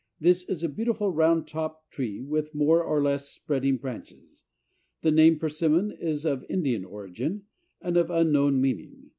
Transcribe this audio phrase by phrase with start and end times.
[0.19, 4.41] This is a beautiful round topped tree with more or less spreading branches.
[5.01, 7.43] The name Persimmon is of Indian origin
[7.79, 9.09] and of unknown meaning.